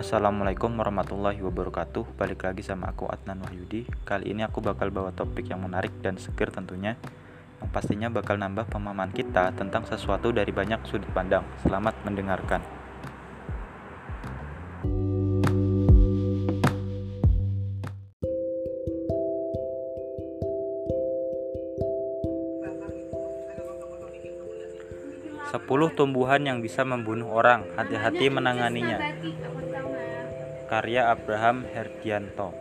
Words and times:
Assalamualaikum 0.00 0.80
warahmatullahi 0.80 1.44
wabarakatuh. 1.44 2.16
Balik 2.16 2.48
lagi 2.48 2.64
sama 2.64 2.88
aku 2.88 3.04
Adnan 3.04 3.44
Wahyudi. 3.44 3.84
Kali 4.08 4.32
ini 4.32 4.40
aku 4.40 4.64
bakal 4.64 4.88
bawa 4.88 5.12
topik 5.12 5.52
yang 5.52 5.60
menarik 5.60 5.92
dan 6.00 6.16
seger 6.16 6.48
tentunya 6.48 6.96
Yang 7.60 7.68
pastinya 7.68 8.08
bakal 8.08 8.40
nambah 8.40 8.64
pemahaman 8.72 9.12
kita 9.12 9.52
tentang 9.52 9.84
sesuatu 9.84 10.32
dari 10.32 10.48
banyak 10.56 10.88
sudut 10.88 11.04
pandang. 11.12 11.44
Selamat 11.60 11.92
mendengarkan. 12.08 12.64
Sepuluh 25.52 25.92
tumbuhan 25.92 26.40
yang 26.40 26.64
bisa 26.64 26.88
membunuh 26.88 27.36
orang. 27.36 27.68
Hati-hati 27.76 28.32
menanganinya 28.32 28.96
Karya 30.70 31.10
Abraham 31.10 31.66
Herdianto 31.66 32.54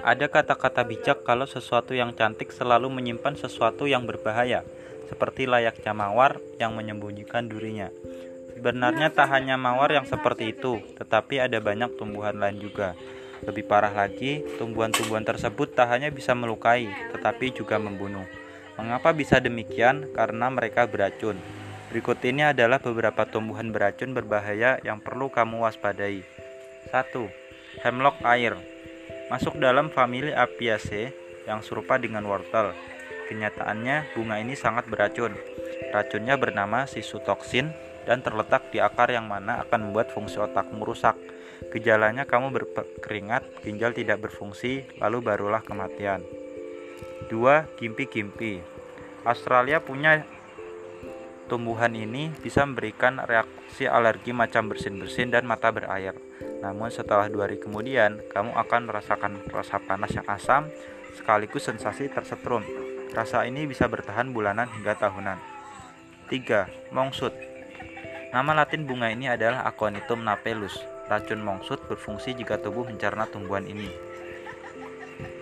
Ada 0.00 0.32
kata-kata 0.32 0.88
bijak 0.88 1.20
kalau 1.20 1.44
sesuatu 1.44 1.92
yang 1.92 2.16
cantik 2.16 2.48
selalu 2.48 2.88
menyimpan 2.88 3.36
sesuatu 3.36 3.84
yang 3.84 4.08
berbahaya, 4.08 4.64
seperti 5.12 5.44
layaknya 5.44 5.92
mawar 5.92 6.40
yang 6.56 6.72
menyembunyikan 6.80 7.44
durinya. 7.44 7.92
Sebenarnya 8.56 9.12
tak 9.12 9.36
hanya 9.36 9.60
mawar 9.60 9.92
yang 9.92 10.08
seperti 10.08 10.56
itu, 10.56 10.80
tetapi 10.96 11.36
ada 11.36 11.60
banyak 11.60 11.92
tumbuhan 12.00 12.40
lain 12.40 12.64
juga. 12.64 12.96
Lebih 13.44 13.68
parah 13.68 13.92
lagi, 13.92 14.48
tumbuhan-tumbuhan 14.56 15.28
tersebut 15.28 15.76
tak 15.76 15.92
hanya 15.92 16.08
bisa 16.08 16.32
melukai, 16.32 16.88
tetapi 17.12 17.52
juga 17.52 17.76
membunuh. 17.76 18.24
Mengapa 18.80 19.12
bisa 19.12 19.36
demikian? 19.44 20.08
Karena 20.16 20.48
mereka 20.48 20.88
beracun. 20.88 21.57
Berikut 21.88 22.20
ini 22.20 22.44
adalah 22.44 22.76
beberapa 22.84 23.24
tumbuhan 23.24 23.72
beracun 23.72 24.12
berbahaya 24.12 24.76
yang 24.84 25.00
perlu 25.00 25.32
kamu 25.32 25.64
waspadai. 25.64 26.20
1. 26.92 27.16
Hemlock 27.80 28.20
air 28.28 28.60
masuk 29.32 29.56
dalam 29.56 29.88
famili 29.92 30.32
Apiaceae 30.32 31.12
yang 31.48 31.64
serupa 31.64 31.96
dengan 31.96 32.28
wortel. 32.28 32.76
Kenyataannya, 33.32 34.12
bunga 34.12 34.36
ini 34.36 34.52
sangat 34.52 34.84
beracun. 34.88 35.32
Racunnya 35.88 36.36
bernama 36.36 36.84
sisutoksin 36.84 37.72
dan 38.04 38.20
terletak 38.20 38.68
di 38.68 38.80
akar 38.84 39.08
yang 39.08 39.24
mana 39.24 39.64
akan 39.64 39.88
membuat 39.88 40.12
fungsi 40.12 40.40
otakmu 40.40 40.84
rusak. 40.84 41.16
Gejalanya 41.72 42.28
kamu 42.28 42.52
berkeringat, 42.52 43.64
ginjal 43.64 43.96
tidak 43.96 44.28
berfungsi, 44.28 44.84
lalu 45.00 45.24
barulah 45.24 45.64
kematian. 45.64 46.20
2. 47.32 47.80
Gimpi-gimpi 47.80 48.60
Australia 49.28 49.80
punya 49.84 50.24
tumbuhan 51.48 51.96
ini 51.96 52.28
bisa 52.44 52.62
memberikan 52.68 53.18
reaksi 53.24 53.88
alergi 53.88 54.36
macam 54.36 54.68
bersin-bersin 54.68 55.32
dan 55.32 55.48
mata 55.48 55.72
berair. 55.72 56.14
Namun 56.60 56.92
setelah 56.92 57.26
dua 57.32 57.48
hari 57.48 57.56
kemudian, 57.56 58.20
kamu 58.30 58.52
akan 58.52 58.92
merasakan 58.92 59.40
rasa 59.48 59.80
panas 59.80 60.12
yang 60.12 60.28
asam 60.28 60.68
sekaligus 61.16 61.66
sensasi 61.66 62.12
tersetrum. 62.12 62.62
Rasa 63.16 63.48
ini 63.48 63.64
bisa 63.64 63.88
bertahan 63.88 64.30
bulanan 64.30 64.68
hingga 64.68 64.94
tahunan. 64.94 65.40
3. 66.28 66.92
Mongsut 66.92 67.32
Nama 68.28 68.52
latin 68.52 68.84
bunga 68.84 69.08
ini 69.08 69.32
adalah 69.32 69.64
Aconitum 69.64 70.20
napellus. 70.20 70.76
Racun 71.08 71.40
mongsut 71.40 71.80
berfungsi 71.88 72.36
jika 72.36 72.60
tubuh 72.60 72.84
mencerna 72.84 73.24
tumbuhan 73.24 73.64
ini. 73.64 73.88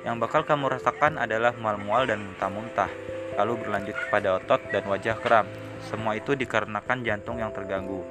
Yang 0.00 0.16
bakal 0.24 0.48
kamu 0.48 0.72
rasakan 0.80 1.20
adalah 1.20 1.52
mual-mual 1.60 2.08
dan 2.08 2.24
muntah-muntah, 2.24 2.88
lalu 3.36 3.60
berlanjut 3.60 3.92
kepada 4.08 4.40
otot 4.40 4.64
dan 4.72 4.88
wajah 4.88 5.20
kram. 5.20 5.44
Semua 5.88 6.18
itu 6.18 6.36
dikarenakan 6.36 7.06
jantung 7.06 7.40
yang 7.40 7.54
terganggu. 7.54 8.04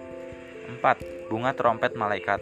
4. 0.81 1.29
Bunga 1.29 1.53
trompet 1.53 1.93
malaikat 1.93 2.41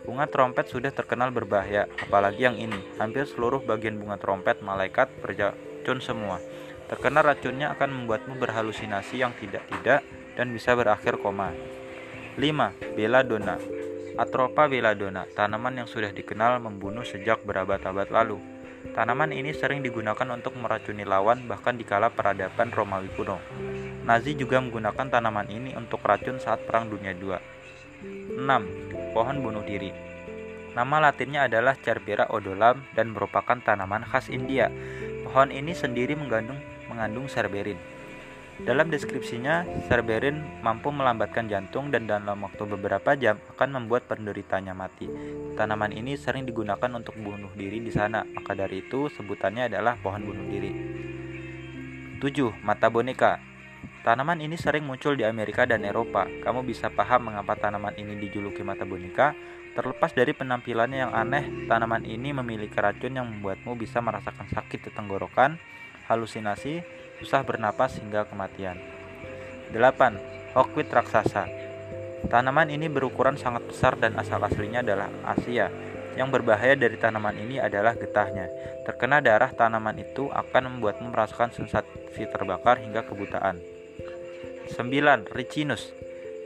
Bunga 0.00 0.24
trompet 0.26 0.66
sudah 0.70 0.90
terkenal 0.90 1.28
berbahaya, 1.28 1.90
apalagi 2.00 2.48
yang 2.48 2.56
ini. 2.56 2.80
Hampir 2.96 3.28
seluruh 3.28 3.60
bagian 3.60 4.00
bunga 4.00 4.16
trompet 4.16 4.64
malaikat 4.64 5.12
beracun 5.20 6.00
semua. 6.00 6.40
Terkena 6.88 7.20
racunnya 7.20 7.70
akan 7.76 8.02
membuatmu 8.02 8.40
berhalusinasi 8.40 9.20
yang 9.20 9.36
tidak-tidak 9.36 10.02
dan 10.34 10.46
bisa 10.50 10.72
berakhir 10.72 11.20
koma. 11.20 11.52
5. 12.40 12.96
Belladonna 12.96 13.60
Atropa 14.18 14.66
belladonna, 14.66 15.24
tanaman 15.32 15.80
yang 15.80 15.88
sudah 15.88 16.10
dikenal 16.10 16.60
membunuh 16.60 17.06
sejak 17.06 17.40
berabad-abad 17.46 18.10
lalu. 18.10 18.36
Tanaman 18.92 19.32
ini 19.32 19.54
sering 19.54 19.80
digunakan 19.80 20.26
untuk 20.28 20.56
meracuni 20.60 21.08
lawan 21.08 21.46
bahkan 21.48 21.76
di 21.76 21.88
kala 21.88 22.12
peradaban 22.12 22.68
Romawi 22.68 23.08
kuno. 23.16 23.38
Nazi 24.00 24.32
juga 24.32 24.56
menggunakan 24.64 25.12
tanaman 25.12 25.48
ini 25.52 25.76
untuk 25.76 26.00
racun 26.00 26.40
saat 26.40 26.64
Perang 26.64 26.88
Dunia 26.88 27.12
II. 27.12 27.36
6. 28.40 29.12
Pohon 29.12 29.36
bunuh 29.44 29.60
diri 29.60 29.92
Nama 30.70 31.10
latinnya 31.10 31.50
adalah 31.50 31.74
Cerbera 31.76 32.30
odolam 32.30 32.80
dan 32.94 33.10
merupakan 33.10 33.58
tanaman 33.58 34.06
khas 34.06 34.30
India. 34.30 34.70
Pohon 35.26 35.50
ini 35.50 35.74
sendiri 35.74 36.14
mengandung, 36.14 36.56
mengandung 36.86 37.26
serberin. 37.26 37.76
Dalam 38.60 38.92
deskripsinya, 38.92 39.64
serberin 39.88 40.60
mampu 40.60 40.92
melambatkan 40.92 41.48
jantung 41.48 41.88
dan 41.88 42.04
dalam 42.04 42.44
waktu 42.44 42.64
beberapa 42.70 43.16
jam 43.16 43.40
akan 43.56 43.82
membuat 43.82 44.06
penderitanya 44.06 44.76
mati. 44.76 45.08
Tanaman 45.56 45.90
ini 45.90 46.14
sering 46.14 46.46
digunakan 46.46 46.92
untuk 46.92 47.16
bunuh 47.18 47.50
diri 47.56 47.80
di 47.82 47.90
sana, 47.90 48.22
maka 48.22 48.52
dari 48.54 48.84
itu 48.84 49.10
sebutannya 49.10 49.72
adalah 49.72 49.96
pohon 49.98 50.22
bunuh 50.22 50.46
diri. 50.46 50.72
7. 52.20 52.52
Mata 52.60 52.92
boneka 52.92 53.49
Tanaman 54.00 54.40
ini 54.40 54.56
sering 54.56 54.88
muncul 54.88 55.12
di 55.12 55.28
Amerika 55.28 55.68
dan 55.68 55.84
Eropa. 55.84 56.24
Kamu 56.24 56.64
bisa 56.64 56.88
paham 56.88 57.28
mengapa 57.28 57.52
tanaman 57.52 57.92
ini 58.00 58.16
dijuluki 58.16 58.64
mata 58.64 58.88
boneka. 58.88 59.36
Terlepas 59.76 60.16
dari 60.16 60.32
penampilannya 60.32 60.98
yang 61.04 61.12
aneh, 61.12 61.68
tanaman 61.68 62.08
ini 62.08 62.32
memiliki 62.32 62.74
racun 62.80 63.14
yang 63.14 63.28
membuatmu 63.28 63.76
bisa 63.76 64.00
merasakan 64.02 64.48
sakit 64.50 64.88
di 64.88 64.90
tenggorokan, 64.90 65.60
halusinasi, 66.08 66.82
susah 67.20 67.44
bernapas 67.44 68.00
hingga 68.00 68.24
kematian. 68.26 68.80
8. 69.70 70.56
Hawkweed 70.56 70.90
raksasa. 70.90 71.46
Tanaman 72.26 72.72
ini 72.72 72.90
berukuran 72.90 73.38
sangat 73.38 73.68
besar 73.68 73.94
dan 74.00 74.18
asal-aslinya 74.18 74.82
adalah 74.82 75.12
Asia. 75.22 75.70
Yang 76.18 76.28
berbahaya 76.40 76.74
dari 76.74 76.98
tanaman 76.98 77.38
ini 77.38 77.62
adalah 77.62 77.94
getahnya. 77.94 78.50
Terkena 78.82 79.22
darah 79.22 79.52
tanaman 79.54 79.94
itu 80.02 80.26
akan 80.26 80.78
membuatmu 80.78 81.14
merasakan 81.14 81.54
sensasi 81.54 82.26
terbakar 82.26 82.82
hingga 82.82 83.06
kebutaan. 83.06 83.62
9. 84.74 85.30
Ricinus 85.30 85.94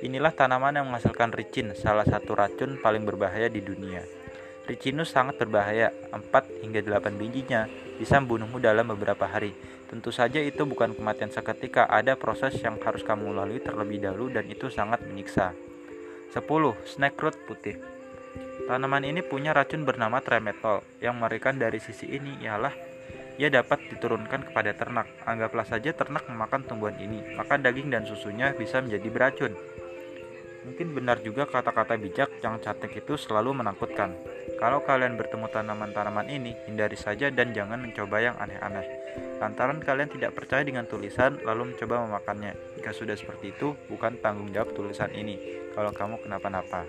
Inilah 0.05 0.37
tanaman 0.37 0.77
yang 0.77 0.93
menghasilkan 0.93 1.33
ricin, 1.33 1.73
salah 1.73 2.05
satu 2.05 2.37
racun 2.37 2.77
paling 2.77 3.09
berbahaya 3.09 3.49
di 3.49 3.65
dunia. 3.65 4.05
Ricinus 4.69 5.09
sangat 5.09 5.41
berbahaya, 5.41 5.93
4 6.13 6.61
hingga 6.61 6.85
8 6.85 7.17
bijinya 7.17 7.65
bisa 7.97 8.21
membunuhmu 8.21 8.61
dalam 8.61 8.93
beberapa 8.93 9.25
hari. 9.25 9.57
Tentu 9.89 10.13
saja 10.13 10.45
itu 10.45 10.69
bukan 10.69 10.93
kematian 10.93 11.33
seketika, 11.33 11.89
ada 11.89 12.21
proses 12.21 12.53
yang 12.61 12.77
harus 12.85 13.01
kamu 13.01 13.33
lalui 13.33 13.65
terlebih 13.65 14.05
dahulu 14.05 14.29
dan 14.29 14.45
itu 14.45 14.69
sangat 14.69 15.01
menyiksa. 15.09 15.57
10. 16.37 16.45
Snake 16.85 17.17
root 17.21 17.37
putih 17.49 17.94
Tanaman 18.65 19.05
ini 19.05 19.21
punya 19.21 19.53
racun 19.53 19.85
bernama 19.85 20.25
tremetol. 20.25 20.81
Yang 21.03 21.15
mengerikan 21.21 21.61
dari 21.61 21.79
sisi 21.79 22.09
ini 22.09 22.41
ialah 22.41 22.73
ia 23.37 23.51
dapat 23.51 23.83
diturunkan 23.91 24.51
kepada 24.51 24.73
ternak. 24.73 25.11
Anggaplah 25.27 25.67
saja 25.67 25.91
ternak 25.91 26.25
memakan 26.31 26.63
tumbuhan 26.65 26.97
ini, 26.97 27.35
maka 27.35 27.59
daging 27.59 27.91
dan 27.91 28.07
susunya 28.07 28.55
bisa 28.55 28.79
menjadi 28.81 29.09
beracun. 29.11 29.53
Mungkin 30.65 30.97
benar 30.97 31.21
juga 31.21 31.45
kata-kata 31.45 32.01
bijak 32.01 32.41
yang 32.41 32.57
cantik 32.57 32.97
itu 32.97 33.21
selalu 33.21 33.53
menakutkan. 33.61 34.17
Kalau 34.57 34.81
kalian 34.81 35.21
bertemu 35.21 35.45
tanaman-tanaman 35.53 36.25
ini, 36.33 36.57
hindari 36.65 36.97
saja 36.97 37.29
dan 37.29 37.53
jangan 37.53 37.85
mencoba 37.85 38.17
yang 38.25 38.37
aneh-aneh. 38.41 38.87
Lantaran 39.45 39.85
kalian 39.85 40.09
tidak 40.09 40.33
percaya 40.33 40.65
dengan 40.65 40.89
tulisan 40.89 41.37
lalu 41.45 41.77
mencoba 41.77 42.09
memakannya. 42.09 42.57
Jika 42.81 42.97
sudah 42.97 43.13
seperti 43.13 43.53
itu, 43.53 43.77
bukan 43.93 44.17
tanggung 44.25 44.49
jawab 44.57 44.73
tulisan 44.73 45.13
ini. 45.13 45.37
Kalau 45.77 45.93
kamu 45.93 46.25
kenapa-napa. 46.25 46.89